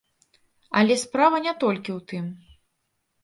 Але 0.79 0.95
справа 1.01 1.37
не 1.45 1.53
толькі 1.63 1.91
ў 1.97 1.99
тым. 2.13 2.25